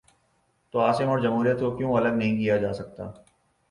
تو 0.73 0.79
عاصم 0.81 1.09
اور 1.09 1.19
جمہوریت 1.19 1.59
کو 1.59 1.77
کیوں 1.77 1.93
الگ 1.93 2.15
نہیں 2.15 2.37
کیا 2.37 2.57
جا 2.57 2.73
سکتا؟ 2.73 3.11